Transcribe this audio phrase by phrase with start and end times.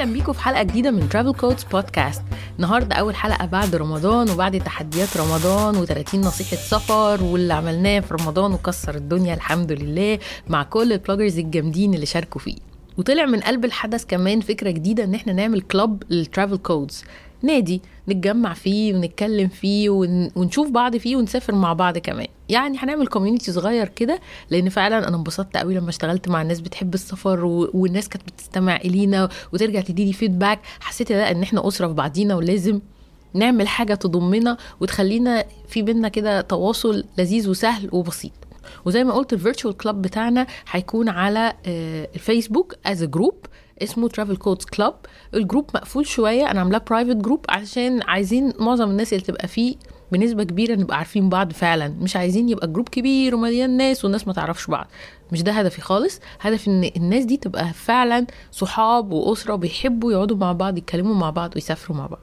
[0.00, 2.22] أهلا بيكم في حلقة جديدة من Travel Codes Podcast
[2.56, 8.52] النهارده أول حلقة بعد رمضان وبعد تحديات رمضان و30 نصيحة سفر واللي عملناه في رمضان
[8.52, 12.69] وكسر الدنيا الحمد لله مع كل ال bloggers الجامدين اللي شاركوا فيه.
[13.00, 17.04] وطلع من قلب الحدث كمان فكرة جديدة إن إحنا نعمل club لل Travel Codes
[17.42, 20.30] نادي نتجمع فيه ونتكلم فيه ون...
[20.36, 22.26] ونشوف بعض فيه ونسافر مع بعض كمان.
[22.48, 26.94] يعني هنعمل community صغير كده لأن فعلا أنا انبسطت قوي لما اشتغلت مع ناس بتحب
[26.94, 27.44] السفر.
[27.44, 32.80] والناس كانت بتستمع إلينا وترجع تديني feedback حسيت لا إن إحنا أسرة في بعضينا ولازم
[33.34, 38.32] نعمل حاجة تضمنا وتخلينا في بينا كده تواصل لذيذ وسهل وبسيط.
[38.84, 43.34] وزي ما قلت ال virtual club بتاعنا هيكون على آه، الفيسبوك as group
[43.82, 44.94] اسمه Travel Codes Club
[45.34, 49.76] ال group مقفول شوية أنا عاملاه private group عشان عايزين معظم الناس اللي تبقى فيه
[50.12, 51.88] بنسبة كبيرة نبقى عارفين بعض فعلا.
[51.88, 54.86] مش عايزين يبقى group كبير ومليان ناس والناس ما تعرفش بعض.
[55.32, 56.20] مش ده هدفي خالص.
[56.40, 61.52] هدفي إن الناس دي تبقى فعلا صحاب وأسرة وبيحبوا يقعدوا مع بعض يتكلموا مع بعض
[61.54, 62.20] ويسافروا مع بعض.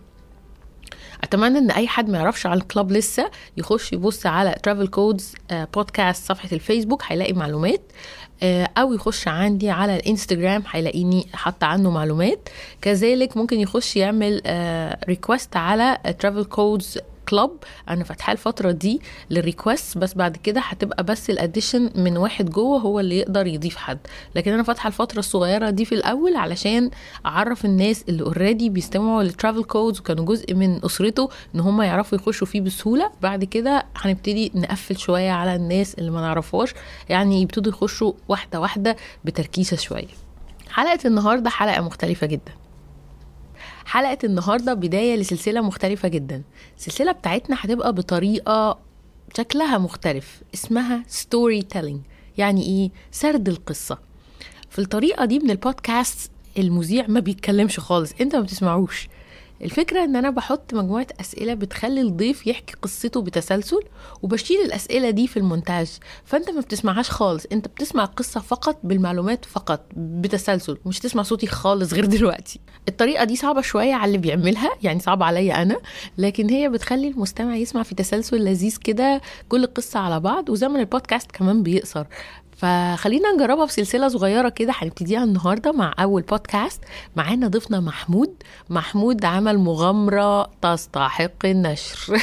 [1.24, 6.28] أتمنى إن أي حد ما يعرفش عن الكلاب لسه يخش يبص على Travel Codes Podcast
[6.28, 7.82] صفحة الفيسبوك هيلاقي معلومات
[8.44, 12.50] آه، أو يخش عندي على الإنستجرام هيلاقيني حاطه عنه معلومات.
[12.82, 14.42] كذلك ممكن يخش يعمل
[15.08, 17.52] request على Travel Codes Club
[17.90, 22.80] أنا فاتحاه الفترة دي لل request بس بعد كده هتبقى بس ال admin الواحد جوه
[22.80, 23.98] هو اللي يقدر يضيف حد.
[24.36, 26.90] لكن أنا فاتحة الفترة الصغيرة دي في الأول علشان
[27.26, 32.18] أعرف الناس اللي already بيستمعوا لل Travel Codes وكانوا جزء من أسرته إن هم يعرفوا
[32.18, 33.12] يخشوا فيه بسهولة.
[33.22, 36.74] بعد كده هنبتدي نقفل شوية على الناس اللي ما نعرفهاش.
[37.10, 40.08] يعني يبتدوا يخشوا واحدة واحدة بتركيزة شوية.
[40.72, 42.52] حلقة النهارده حلقة مختلفة جدا.
[43.88, 46.44] حلقة النهاردة بداية لسلسلة مختلفة جدا.
[46.78, 48.80] السلسلة بتاعتنا هتبقى بطريقة
[49.38, 50.42] شكلها مختلف.
[50.54, 52.02] اسمها storytelling
[52.38, 53.98] يعني إيه؟ سرد القصة.
[54.70, 58.12] في الطريقة دي من البودكاست المذيع ما بيتكلمش خالص.
[58.22, 59.08] أنت ما بتسمعوش.
[59.62, 63.80] الفكرة إن أنا بحط مجموعة أسئلة بتخلي الضيف يحكي قصته بتسلسل
[64.22, 65.88] وبشيل الأسئلة دي في المونتاج.
[66.26, 71.94] فأنت ما بتسمعهاش خالص أنت بتسمع القصة فقط بالمعلومات فقط بتسلسل مش تسمع صوتي خالص
[71.94, 72.60] غير دلوقتي.
[72.88, 75.78] الطريقة دي صعبة شوية على اللي بيعملها يعني صعبة عليا أنا
[76.18, 81.32] لكن هي بتخلي المستمع يسمع في تسلسل لذيذ كده كل قصة على بعض وزمن البودكاست
[81.32, 82.06] كمان بيقصر.
[82.58, 86.82] فخلينا نجربها في سلسلة صغيرة كده هنبتديها النهاردة مع أول بودكاست
[87.16, 88.34] معانا ضيفنا محمود.
[88.70, 92.22] محمود عمل مغامرة تستحق النشر.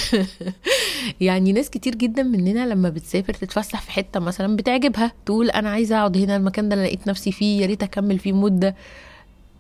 [1.21, 5.99] يعني ناس كتير جدا مننا لما بتسافر تتفسح في حتة مثلا بتعجبها تقول أنا عايزة
[5.99, 8.75] أقعد هنا المكان ده أنا لقيت نفسي فيه يا ريت أكمل فيه مدة.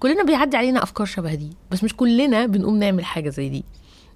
[0.01, 3.65] كلنا بيعدي علينا أفكار شبه دي بس مش كلنا بنقوم نعمل حاجة زي دي.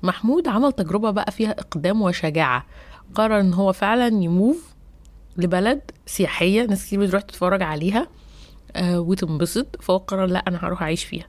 [0.03, 2.67] محمود عمل تجربة بقى فيها إقدام وشجاعة
[3.15, 4.78] قرر إن هو فعلا يموف
[5.39, 8.09] لبلد سياحية ناس كتير بتروح تتفرج عليها
[8.77, 9.77] آه وتنبسط.
[9.83, 11.27] فهو قرر لا أنا هروح أعيش فيها.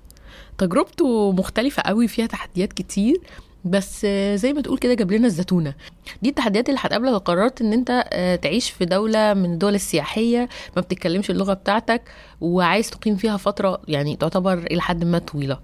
[0.57, 3.21] تجربته مختلفة قوي فيها تحديات كتير.
[3.65, 5.73] بس آه، زي ما تقول كده جاب لنا الزتونة.
[6.21, 10.49] دي التحديات اللي هتقابلك لو قررت إن أنت آه، تعيش في دولة من الدول السياحية
[10.75, 12.01] ما بتتكلمش اللغة بتاعتك
[12.41, 15.59] وعايز تقيم فيها فترة يعني تعتبر إلى حد ما طويلة.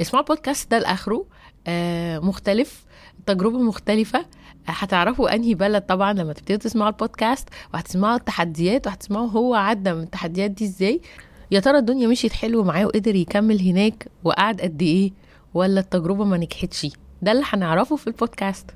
[0.00, 1.26] اسمعوا البودكاست ده لآخره.
[1.66, 2.84] آه، مختلف
[3.26, 4.26] تجربة مختلفة.
[4.66, 10.50] هتعرفوا أنهي بلد طبعا لما تبتدوا تسمعوا البودكاست وهتسمعوا التحديات وهتسمعوا هو عدى من التحديات
[10.50, 11.00] دي إزاي.
[11.50, 15.12] يا ترى الدنيا مشيت حلو معاه وقدر يكمل هناك وقعد قد إيه
[15.54, 16.86] ولا التجربة ما نجحتش؟
[17.22, 18.70] ده اللي هنعرفه في البودكاست.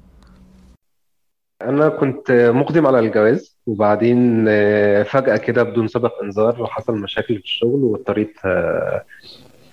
[1.62, 7.44] أنا كنت مقدم على الجواز وبعدين آه، فجأة كده بدون سابق إنذار حصل مشاكل في
[7.44, 9.05] الشغل واضطريت آه،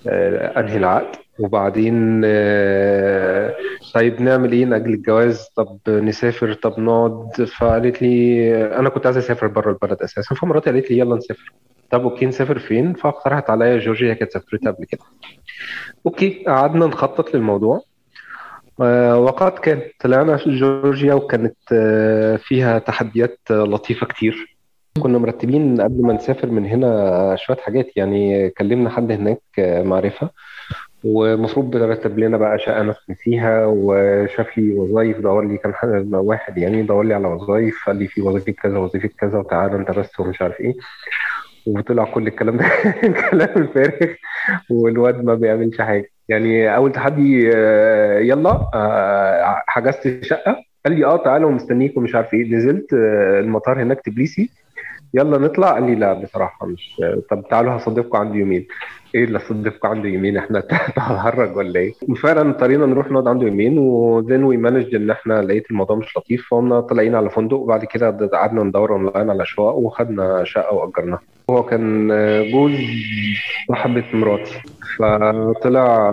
[0.06, 1.16] آه، أنهي العقد.
[1.38, 2.24] وبعدين
[3.94, 9.46] طيب نعمل إيه نأجل الجواز؟ طب نسافر طب نقعد؟ فقالت لي أنا كنت عايز أسافر
[9.46, 11.52] بره البلد أساسا فمراتي قالت لي يلا نسافر.
[11.90, 15.00] طب okay نسافر فين؟ فاقترحت عليا جورجيا كانت سافرت قبل كده.
[16.06, 17.80] okay قعدنا نخطط للموضوع.
[18.80, 24.56] آه، وقد كان طلعنا في جورجيا وكانت آه، فيها تحديات آه، لطيفة كتير.
[25.02, 30.30] كنا مرتبين قبل ما نسافر من هنا شوية حاجات يعني كلمنا حد هناك معرفة.
[31.06, 36.58] ومفروض بيرتب لنا بقى شقة نسكن فيها وشاف لي وظايف دور لي كان حد واحد
[36.58, 40.20] يعني دور لي على وظايف قال لي في وظيفة كذا وظيفة كذا وتعالى انت بس
[40.20, 40.74] ومش عارف إيه.
[41.66, 42.68] وطلع كل الكلام ده
[43.30, 44.12] كلام فارغ
[44.70, 46.10] والواد ما بيعملش حاجة.
[46.28, 50.56] يعني أول تحدي آه، يلا آه، حجزت شقة.
[50.86, 52.54] قال لي آه تعالى ومستنيك ومش عارف إيه.
[52.54, 54.50] نزلت آه، المطار هناك تبليسي.
[55.14, 55.72] يلا نطلع.
[55.72, 57.00] قال لي لا بصراحة مش
[57.30, 58.66] طب تعالوا هصدقكم عندي يومين.
[59.16, 60.62] إيه اللي صدقكم عندي يومين إحنا
[60.98, 65.42] هنهرج ولا إيه؟ وفعلا اضطرينا نروح نقعد عنده يومين و then we managed إن إحنا
[65.42, 69.74] لقيت الموضوع مش لطيف فقمنا طالعين على فندق وبعد كده قعدنا ندور أونلاين على شقق
[69.74, 71.20] وخدنا شقة واجرناها
[71.50, 72.08] هو كان
[72.52, 72.72] جوز
[73.68, 74.62] صاحبة مراتي
[74.98, 76.10] فطلع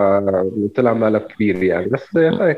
[0.76, 2.12] طلع مقلب كبير يعني بس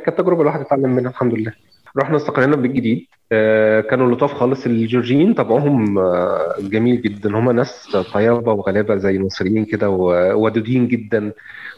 [0.05, 1.53] كانت تجربة الواحد اتعلم منها الحمد لله.
[1.99, 3.07] رحنا استقرينا بالجديد.
[3.33, 4.67] آه، كانوا لطاف خالص.
[4.67, 7.39] الجورجيين طبعهم آه، جميل جدا.
[7.39, 11.33] هم ناس طيبة وغلابة زي المصريين كده وودودين جدا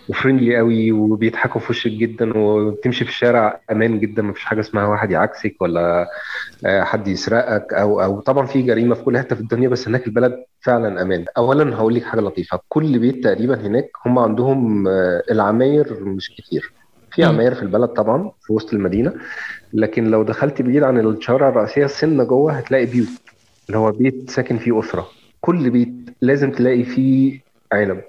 [0.09, 4.23] وفريندلي قوي وبيضحكوا في وشك جدا وتمشي في الشارع أمان جدا.
[4.23, 6.07] ما فيش حاجة اسمها واحد يعكسك ولا
[6.67, 10.07] آه، حد يسرقك أو أو طبعا في جريمة في كل حتة في الدنيا بس هناك
[10.07, 11.25] البلد فعلا أمان.
[11.37, 12.61] اولا هقول لك حاجة لطيفة.
[12.69, 14.89] كل بيت تقريبا هناك هم عندهم
[15.31, 16.73] العماير مش كتير.
[17.13, 19.13] في عماير في البلد طبعا في وسط المدينة.
[19.73, 23.09] لكن لو دخلت بعيد عن الشوارع الرئيسية السنة جوه هتلاقي بيوت
[23.69, 25.09] اللي هو بيت ساكن فيه أسرة.
[25.41, 27.41] كل بيت لازم تلاقي فيه
[27.73, 28.01] عنب.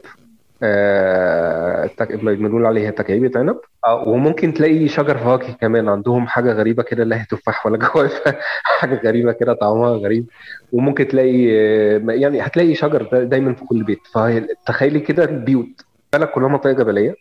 [0.63, 3.57] آه بنقول عليها تكعيبة عنب.
[3.85, 4.07] آه.
[4.07, 5.89] وممكن تلاقي شجر فواكه كمان.
[5.89, 8.35] عندهم حاجة غريبة كده لا هي تفاح ولا جوافة
[8.79, 10.25] حاجة غريبة كده طعمها غريب.
[10.71, 14.00] وممكن تلاقي آه يعني هتلاقي شجر دايما في كل بيت.
[14.13, 15.85] فتخيلي كده بيوت.
[16.13, 17.15] بلد كلها منطقة جبلية.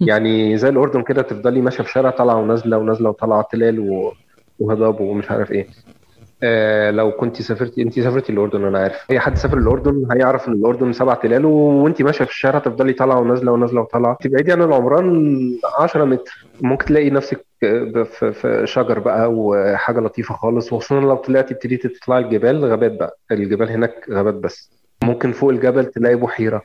[0.00, 4.06] يعني زي الأردن كده تفضلي ماشية في شارع طالعة ونازلة ونازلة وطالعة تلال
[4.58, 5.68] وهضاب ومش عارف إيه.
[6.42, 9.06] آه لو كنت سافرتي انت سافرتي الأردن أنا عارف.
[9.10, 13.20] أي حد سافر الأردن هيعرف إن الأردن سبع تلال وانت ماشية في الشارع تفضلي طالعة
[13.20, 14.16] ونازلة ونازلة وطالعة.
[14.20, 16.48] تبعدي عن العمران 10 متر.
[16.60, 22.64] ممكن تلاقي نفسك في شجر بقى وحاجة لطيفة خالص وخصوصا لو طلعتي ابتديتي تطلعي الجبال
[22.64, 23.18] غابات بقى.
[23.30, 24.70] الجبال هناك غابات بس.
[25.04, 26.62] ممكن فوق الجبل تلاقي بحيرة.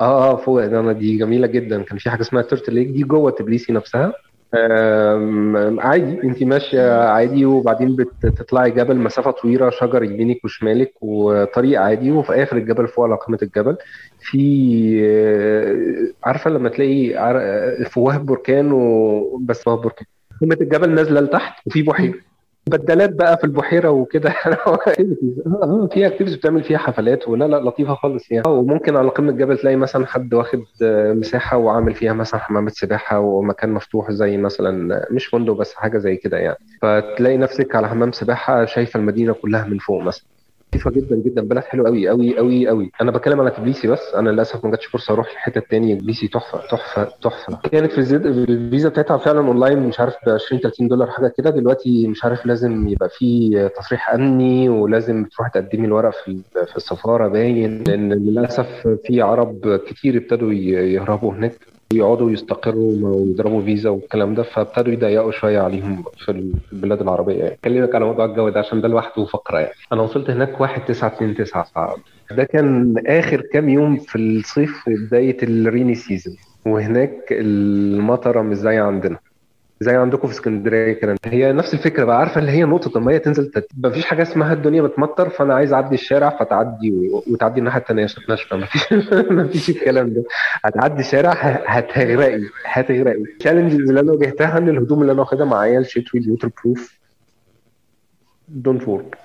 [0.00, 0.66] آه آه فوق.
[0.66, 1.82] ده دي جميلة جدا.
[1.82, 4.12] كان في حاجة اسمها تيرت ليك دي جوه تبليسي نفسها.
[5.78, 12.42] عادي انت ماشية عادي وبعدين بتطلعي جبل مسافة طويلة شجر يمينك وشمالك وطريق عادي وفي
[12.42, 13.76] آخر الجبل فوق على قمة الجبل.
[14.20, 14.40] في
[15.04, 17.14] آه، عارفة لما تلاقي
[17.90, 20.06] فواه بركان وبس فواه بركان.
[20.40, 22.31] قمة الجبل نازلة لتحت وفي بحيرة.
[22.66, 24.30] بدلات بقى في البحيرة وكده.
[25.46, 28.48] آه في اكتيفيتيز بتعمل فيها حفلات ولا لا لطيفة خالص يعني.
[28.48, 30.62] وممكن على قمة الجبل تلاقي مثلا حد واخد
[31.14, 36.16] مساحة وعامل فيها مثلا حمامة سباحة ومكان مفتوح زي مثلا مش فندق بس حاجة زي
[36.16, 36.58] كده يعني.
[36.82, 40.24] فتلاقي نفسك على حمام سباحة شايفة المدينة كلها من فوق مثلا.
[40.74, 41.42] لطيفه جدا جدا.
[41.42, 44.14] بلد حلو قوي قوي قوي قوي أنا بتكلم على تبليسي بس.
[44.14, 47.58] أنا للأسف ما جاتش فرصة أروح الحته الثانية تبليسي تحفة تحفة تحفة.
[47.72, 51.50] كانت في الزيد الفيزا بتاعتها فعلا أونلاين مش عارف ب 20 30 دولار حاجة كده.
[51.50, 57.28] دلوقتي مش عارف لازم يبقى في تصريح أمني ولازم تروح تقدمي الورق في في السفارة
[57.28, 57.84] باين.
[57.84, 61.52] لأن للأسف في عرب كتير ابتدوا يهربوا هناك.
[61.96, 67.54] يقعدوا يستقروا ويضربوا فيزا والكلام ده فابتدوا يضيقوا شوية عليهم في البلاد العربية يعني.
[67.54, 69.74] أكلمك على موضوع الجو ده عشان ده لوحده فقرة يعني.
[69.92, 71.96] أنا وصلت هناك 1 9 2 9
[72.30, 78.78] ده كان آخر كام يوم في الصيف وبدايه ال rainy season وهناك المطرة مش زي
[78.78, 79.18] عندنا.
[79.82, 81.14] زي عندكم في اسكندرية كده.
[81.24, 82.18] هي نفس الفكرة بقى.
[82.18, 83.68] عارفة اللي هي نقطة الميه تنزل تت...
[83.84, 87.22] مفيش حاجة اسمها الدنيا بتمطر فأنا عايز أعدي الشارع فتعدي و...
[87.32, 88.92] وتعدي الناحية الثانية ناشفه مفيش
[89.30, 90.24] مفيش الكلام ده.
[90.64, 91.32] هتعدي الشارع
[91.66, 93.16] هتغرقي هتغرقي.
[93.16, 96.98] ال challenges اللي أنا واجهتها ان الهدوم اللي أنا واخدها معايا الشتوي ال waterproof
[98.48, 99.18] don't work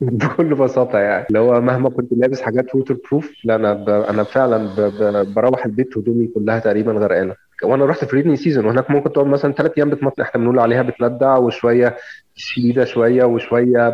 [0.00, 1.26] بكل بساطة يعني.
[1.28, 3.88] اللي هو مهما كنت لابس حاجات waterproof لا أنا ب...
[3.90, 4.80] أنا فعلا ب...
[4.80, 5.34] ب...
[5.34, 7.34] بروح البيت هدومي كلها تقريبا غرقانة.
[7.62, 10.82] وأنا رحت في rainy season وهناك ممكن تقعد مثلا ثلاث أيام بتمطر إحنا بنقول عليها
[10.82, 11.96] بتندع وشوية
[12.34, 13.88] شديدة شوية وشوية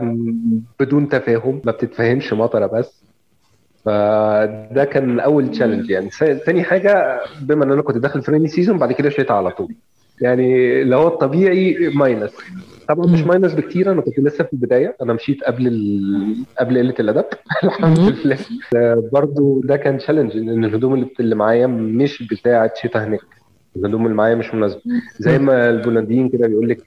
[0.80, 3.04] بدون تفاهم ما بتتفهمش مطرة بس.
[3.84, 6.10] فده كان اول challenge يعني.
[6.46, 9.74] ثاني حاجة بما إن أنا كنت داخل في rainy season بعد كده شتاء على طول.
[10.20, 12.30] يعني اللي هو الطبيعي minus
[12.88, 14.96] طبعا مش minus بكتير أنا كنت لسه في البداية.
[15.02, 16.36] أنا مشيت قبل ال...
[16.58, 17.24] قبل قلة الأدب.
[17.64, 18.38] الحمد لله.
[19.12, 23.20] برضو ده كان challenge إن الهدوم اللي معايا مش بتاعة شتاء هناك.
[23.76, 24.80] الهدوم اللي معايا مش مناسبه
[25.18, 26.78] زي ما البولنديين كده بيقول لك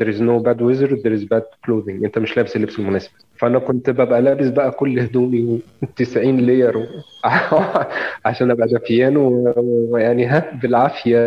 [0.00, 2.04] there is no bad weather there is bad clothing.
[2.04, 3.10] انت مش لابس اللبس المناسب.
[3.38, 5.60] فأنا كنت ببقى لابس بقى كل هدومي
[5.96, 6.86] 90 layer و...
[8.26, 9.16] عشان أبقى دفيان
[9.56, 11.18] ويعني ها بالعافية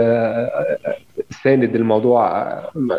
[1.44, 2.48] ساند الموضوع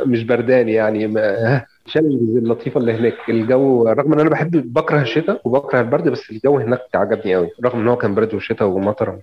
[0.06, 3.14] مش بردان يعني ال challenges اللطيفة اللي هناك.
[3.28, 7.80] الجو رغم إن أنا بحب بكره الشتاء وبكره البرد بس الجو هناك عجبني قوي رغم
[7.80, 9.18] إن هو كان برد وشتاء ومطر.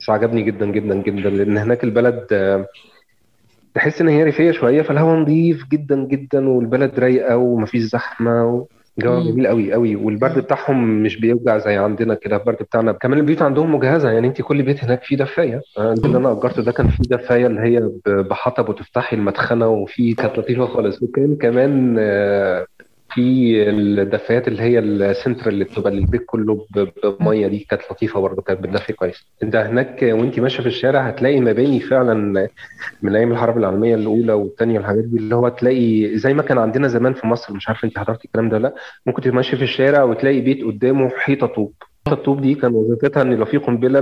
[0.00, 2.66] بس عجبني جدا جدا جدا لأن هناك البلد آه،
[3.74, 8.66] تحس إن هي ريفية شوية فالهواء نظيف جدا جدا والبلد رايقة ومفيش زحمة
[8.98, 9.20] جو.
[9.20, 13.74] جميل قوي قوي والبرد بتاعهم مش بيوجع زي عندنا كده البرد بتاعنا كمان البيوت عندهم
[13.74, 15.62] مجهزة يعني انت كل بيت هناك فيه دفاية.
[15.78, 20.38] آه، اللي أنا أجرته ده كان فيه دفاية اللي هي بحطب وتفتحي المدخنة وفي كانت
[20.38, 22.66] لطيفه خالص وكان كمان آه،
[23.14, 26.66] في الدفايات اللي هي السنتر اللي بتبقى للبيت كله
[27.20, 29.26] بمية دي كانت لطيفة برضه كانت بتدفي كويس.
[29.42, 32.48] انت هناك وانت ماشية في الشارع هتلاقي مباني فعلا
[33.02, 36.88] من أيام الحرب العالمية الأولى والثانيه والحاجات دي اللي هو تلاقي زي ما كان عندنا
[36.88, 38.74] زمان في مصر مش عارف انت حضرتي الكلام ده ولا لأ
[39.06, 41.72] ممكن تبقى ماشي في الشارع وتلاقي بيت قدامه حيطة طوب.
[42.08, 43.98] الطوب دي كان وظيفتها إن لو في قنبلة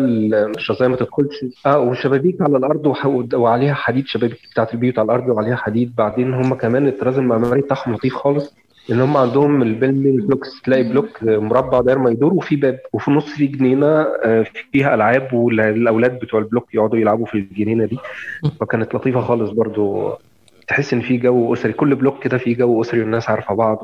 [0.57, 1.45] الشظايا ما تدخلش.
[1.67, 2.87] آه والشبابيك على الأرض
[3.35, 5.95] وعليها حديد شبابيك بتاعت البيوت على الأرض وعليها حديد.
[5.97, 8.57] بعدين هم كمان الطراز المعماري بتاعهم لطيف خالص.
[8.90, 13.09] ان هم عندهم ال building blocks تلاقي بلوك مربع داير ما يدور وفي باب وفي
[13.09, 13.87] النص في جنينة
[14.25, 17.99] آه، فيها ألعاب والأولاد بتوع البلوك يقعدوا يلعبوا في الجنينة دي.
[18.61, 20.12] فكانت لطيفة خالص برضو.
[20.68, 23.78] تحس إن في جو أسري كل بلوك كده في جو أسري والناس عارفة بعض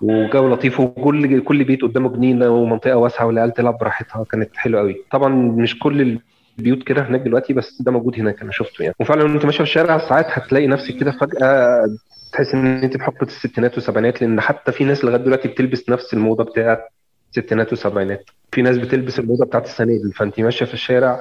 [0.00, 4.24] وجو لطيف وكل كل بيت قدامه جنينة ومنطقة واسعة والعيال تلعب براحتها.
[4.30, 6.18] كانت حلوة قوي طبعا مش كل
[6.58, 8.94] البيوت كده هناك دلوقتي بس ده موجود هناك أنا شفته يعني.
[9.00, 11.84] وفعلا وأنت ماشي في الشارع ساعات هتلاقي نفسك كده فجأة
[12.32, 16.14] تحس إن أنت في حقبه الستينات والسبعينات لأن حتى في ناس لغاية دلوقتي بتلبس نفس
[16.14, 16.88] الموضة بتاعت
[17.36, 18.24] الستينات والسبعينات.
[18.52, 21.20] في ناس بتلبس الموضة بتاعت السنة فأنت ماشية في الشارع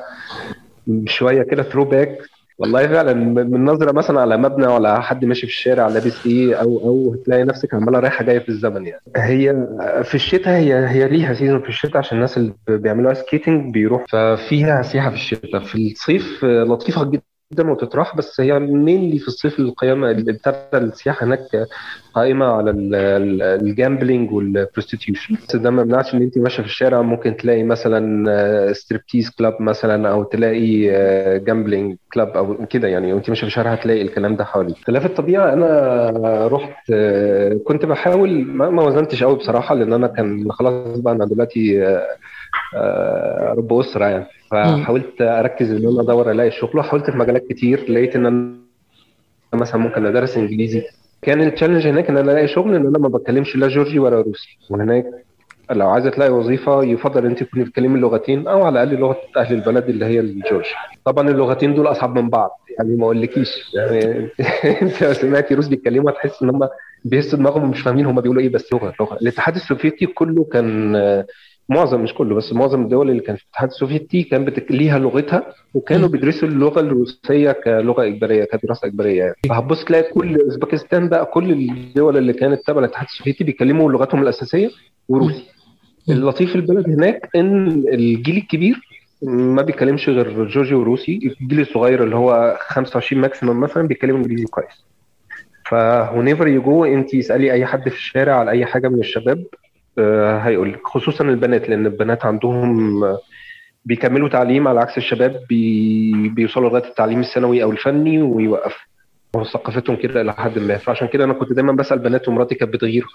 [1.05, 2.17] شوية كده throwback
[2.57, 3.13] والله فعلا
[3.43, 7.43] من نظرة مثلا على مبنى ولا حد ماشي في الشارع لابس إيه أو أو هتلاقي
[7.43, 9.01] نفسك عمالة رايحة جاية في الزمن يعني.
[9.17, 9.67] هي
[10.03, 14.05] في الشتاء هي هي ليها season في الشتاء عشان الناس اللي بيعملوا skating بيروح.
[14.09, 15.63] ففيها سياحة في الشتاء.
[15.63, 17.21] في الصيف لطيفة جدا.
[17.57, 21.67] وتطرح بس هي mainly في الصيف القيامة ابتدى السياحة هناك
[22.13, 26.63] قائمة على ال- ال- ال gambling وال prostitution بس ده ما يمنعش إن أنت ماشية
[26.63, 30.79] في الشارع ممكن تلاقي مثلا striptease club مثلا أو تلاقي
[31.39, 33.13] gambling club أو كده يعني.
[33.13, 34.75] وأنت ماشية في الشارع هتلاقي الكلام ده حواليك.
[34.87, 36.91] خلاف الطبيعة أنا رحت
[37.65, 42.05] كنت بحاول ما ما وزنتش قوي بصراحة لأن أنا كان خلاص بقى أنا دلوقتي آه،
[42.75, 44.25] آه، رب أسرة يعني.
[44.51, 48.55] فحاولت أركز إن أنا أدور ألاقي شغل وحاولت في مجالات كتير لقيت إن أنا
[49.53, 50.83] مثلا ممكن أدرس إنجليزي.
[51.21, 54.57] كان التشالنج هناك إن أنا ألاقي شغل إن أنا ما بتكلمش لا جورجي ولا روسي.
[54.69, 55.05] وهناك
[55.71, 59.55] لو عايزه تلاقي وظيفة يفضل ان أنت تكوني بتتكلمي اللغتين أو على الأقل لغة أهل
[59.55, 60.69] البلد اللي هي الجورجي.
[61.05, 63.73] طبعا اللغتين دول أصعب من بعض يعني ما أقولكيش.
[63.73, 64.27] يعني
[64.81, 66.67] أنت لو سمعتي روس بيتكلموا هتحس إن هم
[67.05, 69.17] بيهزوا دماغهم ومش فاهمين هم بيقولوا إيه بس لغة لغة.
[69.21, 70.95] الاتحاد السوفيتي كله كان
[71.69, 74.71] معظم مش كله بس معظم الدول اللي كانت في الاتحاد السوفيتي كان بتك...
[74.71, 76.07] ليها لغتها وكانوا.
[76.07, 82.17] بيدرسوا اللغة الروسية كلغة إجبارية كدراسة إجبارية يعني فهتبص تلاقي كل أوزبكستان بقى كل الدول
[82.17, 84.69] اللي كانت تبع الاتحاد السوفيتي بيتكلموا لغتهم الأساسية
[85.09, 85.43] وروسي.
[86.09, 88.75] اللطيف في البلد هناك إن الجيل الكبير
[89.21, 94.85] ما بيتكلمش غير جورجي وروسي الجيل الصغير اللي هو 25 maximum مثلا بيتكلم إنجليزي كويس
[95.69, 99.43] ف wherever you go انت اسألي أي حد في الشارع على أي حاجة من الشباب
[100.43, 103.19] هيقول لك خصوصا البنات لأن البنات عندهم آه،
[103.85, 106.29] بيكملوا تعليم على عكس الشباب بي...
[106.29, 108.89] بيوصلوا لغاية التعليم الثانوي أو الفني ويوقفوا.
[109.53, 110.77] ثقافتهم كده إلى حد ما.
[110.77, 113.05] فعشان كده أنا كنت دايما بسأل بنات ومراتي كانت بتغير.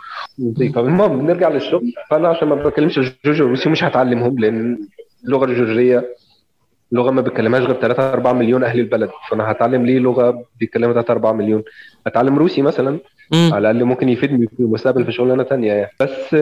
[0.75, 1.93] طب المهم بنرجع للشغل.
[2.11, 4.79] فأنا عشان ما بتكلمش جورجي وروسي مش هتعلمهم لأن
[5.25, 6.15] اللغة الجورجيه
[6.93, 9.11] لغة ما بيتكلمهاش غير 3 4 مليون أهل البلد.
[9.31, 11.63] فأنا هتعلم ليه لغة بيتكلمها 3 4 مليون؟
[12.07, 12.99] هتعلم روسي مثلا
[13.33, 13.51] مم.
[13.53, 15.91] على الأقل ممكن يفيدني في المستقبل في شغلانة تانية يعني.
[16.01, 16.37] بس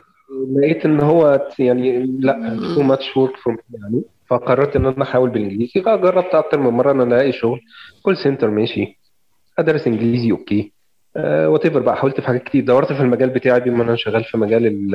[0.57, 4.03] لقيت إن هو يعني لا too much work فروم يعني.
[4.27, 5.81] فقررت إن أنا أحاول بالإنجليزي.
[5.81, 7.61] جربت أكتر من مرة إن أنا ألاقي شغل
[8.03, 8.99] call center ماشي.
[9.59, 10.73] أدرس إنجليزي okay.
[11.17, 11.97] whatever بقى.
[11.97, 12.65] حاولت في حاجات كتير.
[12.65, 14.95] دورت في المجال بتاعي بما إن أنا شغال في مجال ال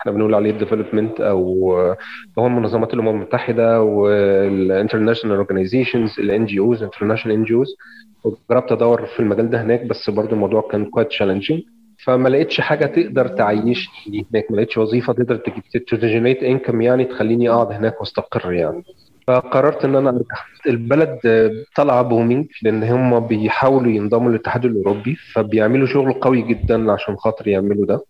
[0.00, 1.96] إحنا بنقول عليه ال development أو آه،
[2.38, 7.76] هو منظمات الأمم المتحدة وال international organizations ال NGOs international NGOs
[8.24, 11.62] وجربت أدور في المجال ده هناك بس برضو الموضوع كان quite challenging
[12.04, 15.36] فما لقيتش حاجة تقدر تعيشني هناك ما لقيتش وظيفة تقدر
[15.88, 18.82] ت generate income يعني تخليني أقعد هناك وأستقر يعني.
[19.26, 20.36] فقررت إن أنا أرجع.
[20.66, 21.18] البلد
[21.76, 27.86] طالعة booming لأن هم بيحاولوا ينضموا للاتحاد الأوروبي فبيعملوا شغل قوي جدا عشان خاطر يعملوا
[27.86, 28.00] ده.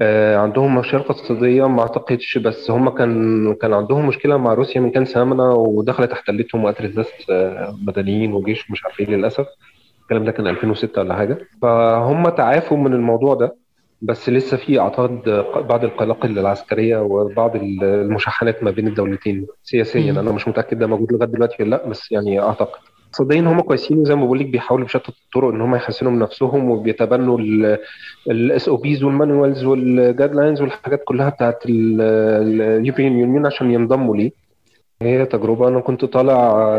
[0.00, 4.90] آه، عندهم مشاريع اقتصادية ما أعتقدش بس هم كان كان عندهم مشكلة مع روسيا من
[4.90, 9.46] كام سنة ودخلت احتلتهم وقتلت ناس آه، مدنيين وجيش عارف إيه للأسف.
[10.08, 11.38] الكلام ده كان 2006 ولا حاجة.
[11.62, 13.56] فهم تعافوا من الموضوع ده
[14.02, 20.10] بس لسه في أعتقد بعض القلاقل العسكرية وبعض المشاحنات ما بين الدولتين سياسيا.
[20.10, 22.78] أنا مش متأكد ده موجود لغاية دلوقتي ولا لأ بس يعني أعتقد.
[23.06, 26.70] اقتصاديا هم كويسين وزي ما بقول لك بيحاولوا بشتى الطرق إن هم يحسنوا من نفسهم
[26.70, 27.38] وبيتبنوا
[28.30, 34.30] ال SOPs وال manuals وال guidelines والحاجات كلها بتاعت ال European Union عشان ينضموا ليه.
[35.02, 35.68] هي تجربة.
[35.68, 36.70] أنا كنت طالع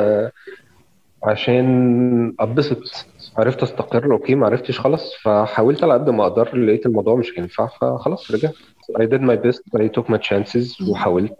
[1.24, 3.06] عشان أتبسط.
[3.38, 7.68] عرفت أستقر أوكي ما عرفتش خلاص فحاولت على قد ما أقدر لقيت الموضوع مش هينفع
[7.68, 8.54] فخلاص رجعت.
[9.00, 11.34] I did my best I took my chances وحاولت.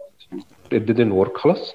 [0.74, 1.74] It didn't work خلاص.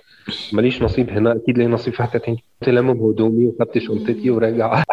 [0.53, 4.83] ماليش نصيب هنا أكيد ليا نصيب في حتة تاني كنت لامم هدومي وخدت شنطتي وراجع.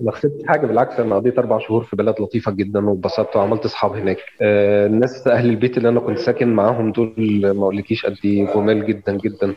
[0.00, 0.66] ما خسرتش حاجة.
[0.66, 4.18] بالعكس أنا قضيت أربع شهور في بلد لطيفة جدا واتبسطت وعملت أصحاب هناك.
[4.40, 7.12] آه، الناس أهل البيت اللي أنا كنت ساكن معاهم دول
[7.42, 9.54] ما أقولكيش قد إيه جمال جدا جدا.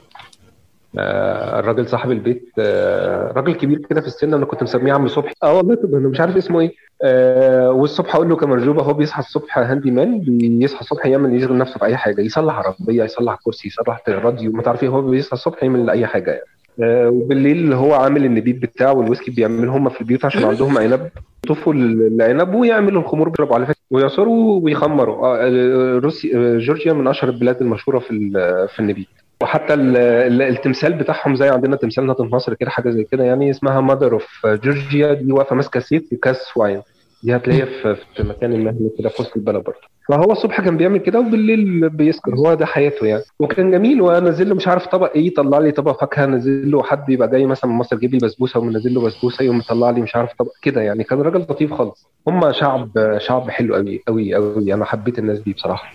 [0.99, 5.33] الراجل صاحب البيت آه، راجل كبير كده في السن أنا كنت مسميه عم صبحي.
[5.43, 6.73] آه والله طب أنا مش عارف اسمه إيه.
[7.03, 10.19] آه، والصبح أقول له كمرجوبة هو بيصحى الصبح handy man
[10.59, 14.61] بيصحى الصبح يعمل يشغل نفسه في اي حاجة يصلح عربية يصلح كرسي يصلح راديو ما
[14.61, 16.45] تعرفي هو بيصحى الصبح يعمل أي حاجة يعني.
[16.83, 21.09] آه، وبالليل هو عامل النبيذ بتاعه والويسكي بيعملهم هم في البيوت عشان عندهم عنب.
[21.45, 23.75] يطفوا العنب ويعملوا الخمور بيشربوا على فكرة.
[23.91, 25.25] ويعصروا ويخمروا.
[25.25, 28.31] آه، آه، روسي آه، جورجيا من أشهر البلاد المشهورة في
[28.73, 29.05] في النبيذ.
[29.41, 33.23] وحتى ال- ال- التمثال بتاعهم زي عندنا تمثال نهضة مصر كده حاجة زي كده.
[33.23, 36.81] يعني اسمها Mother of Georgia دي واقفة ماسكة سيف وكاس wine.
[37.23, 39.79] دي هتلاقيها في في مكان ما كده في وسط البلد برضه.
[40.09, 42.35] فهو الصبح كان بيعمل كده وبالليل بيسكر.
[42.35, 43.23] هو ده حياته يعني.
[43.39, 47.09] وكان جميل وانزل له مش عارف طبق إيه يطلع لي طبق فاكهة انزل له حد
[47.09, 50.15] يبقى جاي مثلا من مصر يجيب لي بسبوسة ومنزل له بسبوسة يقوم مطلع لي مش
[50.15, 51.03] عارف طبق كده يعني.
[51.03, 52.07] كان راجل لطيف خالص.
[52.27, 55.93] هم شعب شعب حلو قوي قوي قوي أنا حبيت الناس دي بصراحة.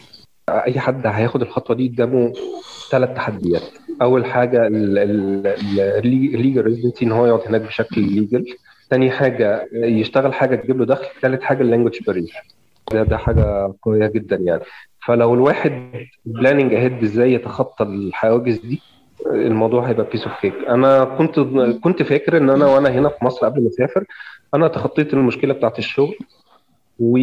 [0.67, 2.33] أي حد هياخد الخطوة دي قدامه
[2.91, 3.63] ثلاث تحديات.
[4.03, 8.45] أول حاجة ال legal residency إن هو يقعد هناك بشكل legal
[8.91, 11.07] تاني حاجة يشتغل حاجة تجيب له دخل.
[11.23, 12.33] ثالث حاجة ال language barrier
[12.93, 14.63] ده ده حاجة قوية جدا يعني.
[15.07, 15.93] فلو الواحد
[16.25, 18.83] planning ahead إزاي يتخطى الحواجز دي
[19.27, 21.41] الموضوع هيبقى piece of cake أنا كنت
[21.83, 24.05] كنت فاكر إن أنا وأنا هنا في مصر قبل ما أسافر
[24.55, 26.15] أنا تخطيت المشكلة بتاعت الشغل.
[27.01, 27.19] و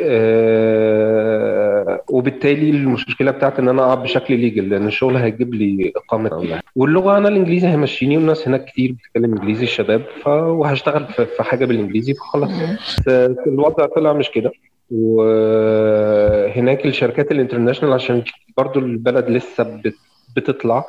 [0.00, 6.30] آه، وبالتالي المشكلة بتاعت إن أنا اقعد بشكل legal لأن الشغل هيجيب لي إقامة.
[6.76, 10.26] واللغة أنا الإنجليزي هيمشيني والناس هناك كتير بتتكلم إنجليزي الشباب ف...
[10.28, 12.50] وهشتغل في في حاجة بالإنجليزي فخلاص.
[13.46, 14.52] الوضع طلع مش كده.
[14.90, 18.22] وهناك الشركات ال international عشان
[18.56, 19.94] برضو البلد لسه بت...
[20.36, 20.84] بتطلع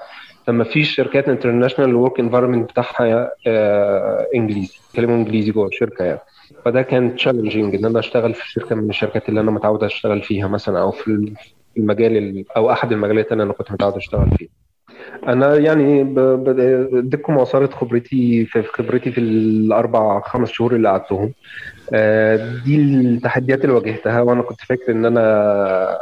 [0.48, 6.20] فما فيش شركات international ال work environment بتاعها آه، إنجليزي بيتكلموا إنجليزي جوه الشركة يعني.
[6.66, 10.48] فده كان تشالنجينج إن أنا أشتغل في شركة من الشركات اللي أنا متعود أشتغل فيها
[10.48, 11.34] مثلا أو في
[11.78, 14.50] المجال ال- أو أحد المجالات اللي أنا كنت متعود أشتغل فيها.
[15.28, 16.02] أنا يعني
[17.00, 21.34] أديكم عصاره خبرتي في خبرتي في الأربع خمس شهور اللي قعدتهم.
[21.94, 25.98] آه، دي التحديات اللي واجهتها وأنا كنت فاكر إن أنا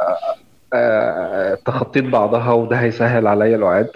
[0.74, 3.88] آه، تخطيت بعضها وده هيسهل عليا الوعاد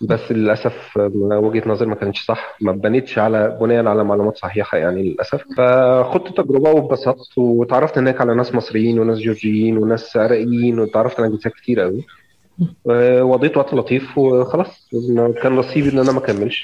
[0.00, 2.56] بس للأسف وجهة نظري ما كانتش صح.
[2.60, 5.44] ما بنيتش على بناء على معلومات صحيحة يعني للأسف.
[5.56, 11.54] فخدت تجربة واتبسطت وتعرفت هناك على ناس مصريين وناس جورجيين وناس عراقيين وتعرفت على جنسيات
[11.54, 12.04] كتير قوي
[12.90, 14.88] آه، وقضيت وقت لطيف وخلاص.
[15.42, 16.62] كان نصيبي إن أنا ما أكملش.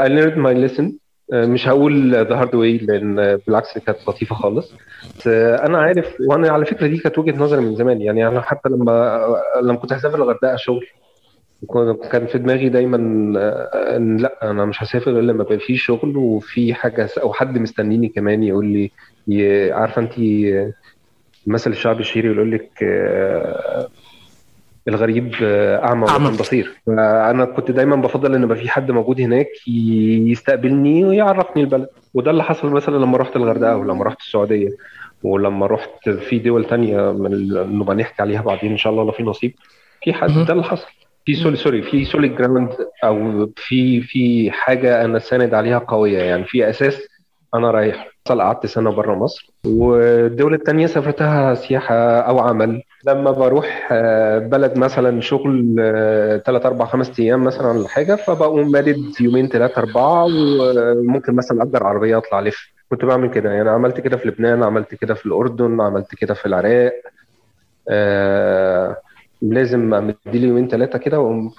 [0.00, 0.84] I learned my lesson.
[1.32, 4.72] آه، مش هقول the hard way لأن بالعكس كانت لطيفة خالص.
[5.26, 8.00] أنا عارف وأنا على فكرة دي كانت وجهة نظري من زمان.
[8.00, 9.26] يعني أنا حتى لما
[9.62, 10.86] لما كنت هسافر الغردقة شغل
[12.12, 12.98] كان في دماغي دايما
[13.40, 17.58] آه، إن لأ أنا مش هسافر إلا لما يبقى في شغل وفي حاجة أو حد
[17.58, 18.90] مستنيني كمان يقول لي
[19.28, 20.12] ي- عارفة انت
[21.46, 23.88] المثل الشعبي الشهير يقول لك آه،
[24.88, 29.20] الغريب آه، أعمى ولو كان بصير فأنا كنت دايما بفضل إن يبقى في حد موجود
[29.20, 29.48] هناك
[30.30, 34.68] يستقبلني ويعرفني البلد وده اللي حصل مثلا لما رحت الغردقة ولما رحت السعودية
[35.22, 39.22] ولما رحت في دول تانية من نبقى نحكي عليها بعدين إن شاء الله لو في
[39.22, 39.54] نصيب
[40.02, 40.28] في حد.
[40.44, 40.86] ده اللي حصل
[41.28, 42.68] في sorry sorry في solid ground
[43.04, 46.44] أو في في حاجة أنا ساند عليها قوية يعني.
[46.44, 47.08] في أساس
[47.54, 52.82] أنا رايح أصل قعدت سنة بره مصر والدول التانية سافرتها سياحة أو عمل.
[53.06, 55.74] لما بروح آه، بلد مثلا شغل
[56.46, 60.26] ثلاث أربع خمس أيام مثلا ولا حاجة فبقوم مادد يومين ثلاثة أربعة
[60.60, 62.72] وممكن مثلا أجر عربية أطلع ألف.
[62.90, 63.70] كنت بعمل كده يعني.
[63.70, 66.92] عملت كده في لبنان عملت كده في الأردن عملت كده في العراق
[67.88, 68.96] آه
[69.42, 71.52] لازم أمد لي يومين ثلاثة كده وأقوم.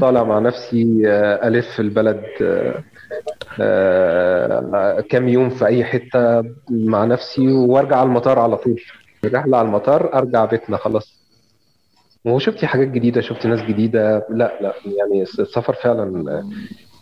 [0.00, 2.84] طالع مع نفسي آه، ألف البلد آه،
[3.60, 8.80] آه، كام يوم في أي حتة مع نفسي وأرجع على المطار على طول.
[9.24, 11.16] الرحله على المطار أرجع بيتنا خلاص.
[12.24, 14.26] وشفت حاجات جديدة شفت ناس جديدة.
[14.30, 16.42] لا لا يعني السفر فعلا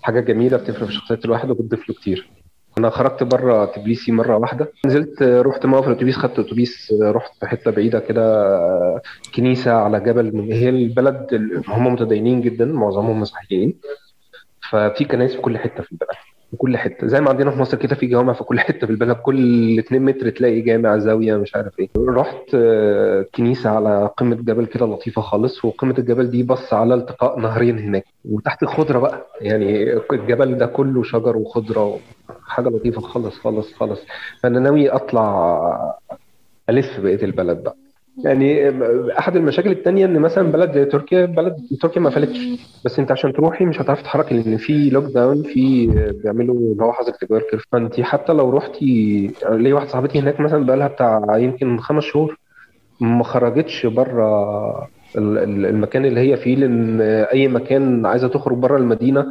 [0.03, 2.31] حاجة جميلة بتفرق في شخصية الواحد وبتضيف له كتير.
[2.79, 4.73] أنا خرجت بره تبليسي مرة واحدة.
[4.87, 9.03] نزلت رحت موقف الأتوبيس خدت اتوبيس رحت حتة بعيدة كده
[9.35, 13.81] كنيسة على جبل من هي البلد ال- هم متدينين جدا معظمهم مسيحيين.
[14.71, 16.09] ففي كنائس في كل حتة في البلد.
[16.55, 17.07] في كل حتة.
[17.07, 20.03] زي ما عندنا في مصر كده في جوامع في كل حتة في البلد كل 2
[20.03, 21.89] متر تلاقي جامع زاوية مش عارف إيه.
[22.09, 27.41] رحت آه، كنيسة على قمة جبل كده لطيفة خالص وقمة الجبل دي بص على التقاء
[27.41, 28.05] نهرين هناك.
[28.25, 31.99] وتحت خضره بقى يعني الجبل ده كله شجر وخضرة
[32.47, 34.01] حاجة لطيفة خالص خالص خالص.
[34.43, 35.61] فأنا ناوي أطلع
[36.71, 37.77] ألف بقية البلد بقى.
[38.25, 38.71] يعني
[39.19, 42.39] أحد المشاكل التانية إن مثلا بلد زي تركيا بلد تركيا ما قفلتش.
[42.85, 45.87] بس أنت عشان تروحي مش هتعرفي تتحركي لأن في lockdown في
[46.23, 48.85] بيعملوا اللي هو حظر تجوال كده فأنت حتى لو رحتي
[49.51, 52.37] ليا واحدة صاحبتي هناك مثلا بقى لها بتاع يمكن خمس شهور
[53.01, 59.27] ما خرجتش بره المكان اللي هي فيه لأن أي مكان عايزة تخرج بره المدينة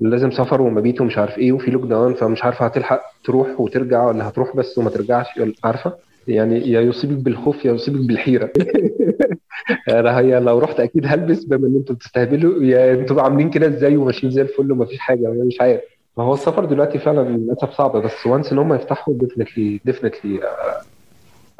[0.00, 4.56] لازم سفر ومبيت ومش عارف إيه وفي lockdown فمش عارفة هتلحق تروح وترجع ولا هتروح
[4.56, 5.26] بس وما ترجعش
[5.64, 8.50] عارفة؟ يعني يا يصيبك بالخوف يا يصيبك بالحيرة.
[9.88, 13.96] أنا هي لو رحت أكيد هلبس بما إن أنتوا بتستهبلوا يا أنتوا عاملين كده إزاي
[13.96, 15.80] وماشيين زي الفل ومفيش حاجة أنا مش عارف.
[16.16, 20.40] فهو السفر دلوقتي فعلا للأسف صعب بس once إن هم يفتحوا definitely definitely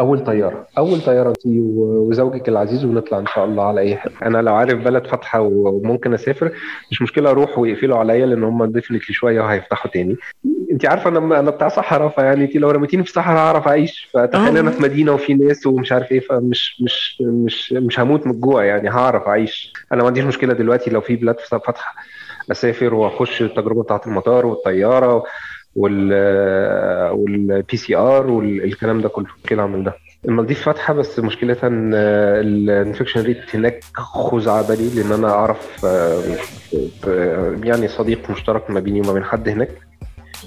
[0.00, 0.66] أول طيارة.
[0.78, 4.78] أول طيارة أنت وزوجك العزيز ونطلع إن شاء الله على أي حتة أنا لو عارف
[4.84, 6.52] بلد فاتحة وممكن أسافر
[6.90, 10.16] مش مشكلة أروح ويقفلوا عليا لأن هم definitely شوية وهيفتحوا تاني.
[10.72, 14.08] أنت عارفة أنا أنا بتاع صحراء فيعني أنت لو رميتيني في صحراء هعرف أعيش.
[14.14, 18.32] فتخيل أنا في مدينة وفي ناس ومش عارف إيه فمش مش مش مش هموت من
[18.32, 19.72] الجوع يعني هعرف أعيش.
[19.92, 21.94] أنا ما عنديش مشكلة دلوقتي لو في بلاد فاتحة
[22.50, 25.24] أسافر وأخش التجربة بتاعت المطار والطيارة
[25.76, 26.12] وال
[27.12, 29.94] وال PCR والكلام ده كله كده أعمل ده؟
[30.28, 35.86] المالديف فاتحة بس مشكلتها إن ال infection rate هناك خزعبلي لأن أنا أعرف
[37.64, 39.70] يعني صديق مشترك ما بيني وما بين حد هناك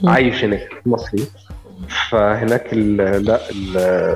[0.03, 1.23] عايش هناك مصري.
[2.09, 3.39] فهناك لا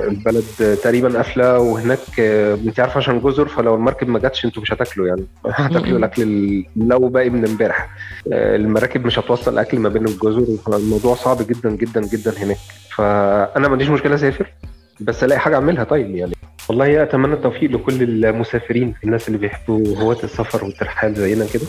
[0.08, 0.44] البلد
[0.82, 2.20] تقريبا قافلة وهناك
[2.66, 5.24] انت عارفه عشان جزر فلو المركب ما جاتش أنتوا مش هتاكلوا يعني.
[5.46, 7.88] هتاكلوا الأكل لو باقي من امبارح.
[8.32, 12.58] المراكب مش هتوصل أكل ما بين الجزر فالموضوع صعب جدا جدا جدا هناك.
[12.96, 14.52] فأنا ما عنديش مشكلة أسافر
[15.00, 16.32] بس ألاقي حاجة أعملها طيب يعني.
[16.68, 21.66] والله أتمنى التوفيق لكل المسافرين الناس اللي بيحبوا هواة السفر والترحال زينا كده.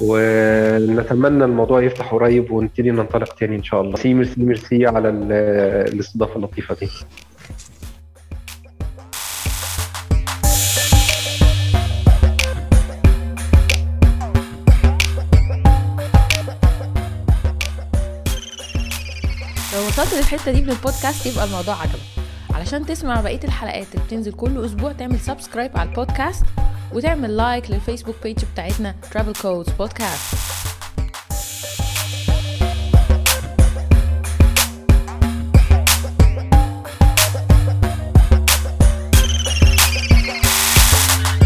[0.00, 3.92] ونتمنى الموضوع يفتح قريب ونبتدي ننطلق تاني إن شاء الله.
[3.92, 6.88] merci merci merci على الاستضافة اللطيفة دي.
[19.74, 22.17] لو وصلت للحتة دي من البودكاست يبقى الموضوع عجبك.
[22.58, 26.44] علشان تسمع بقية الحلقات اللي بتنزل كل أسبوع تعمل subscribe على البودكاست
[26.92, 30.67] وتعمل لايك للفيسبوك بيج بتاعتنا Travel Codes Podcast.